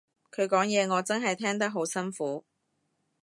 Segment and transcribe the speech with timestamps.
[0.31, 2.43] 佢講嘢我真係聽得好辛苦